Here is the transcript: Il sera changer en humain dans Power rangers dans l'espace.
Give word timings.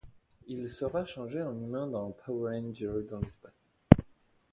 Il 0.47 0.71
sera 0.71 1.05
changer 1.05 1.43
en 1.43 1.53
humain 1.53 1.85
dans 1.85 2.09
Power 2.09 2.59
rangers 2.59 3.03
dans 3.07 3.19
l'espace. 3.19 3.53